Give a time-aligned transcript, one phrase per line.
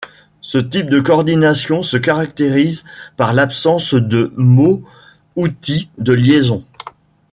[0.41, 2.83] Ce type de coordination se caractérise
[3.17, 6.65] par l’absence de mot-outil de liaison.